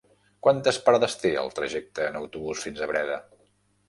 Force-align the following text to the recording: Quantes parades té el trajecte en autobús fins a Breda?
Quantes 0.45 0.77
parades 0.85 1.17
té 1.23 1.31
el 1.41 1.53
trajecte 1.59 2.07
en 2.13 2.17
autobús 2.21 2.65
fins 2.69 2.81
a 2.81 2.89
Breda? 2.93 3.19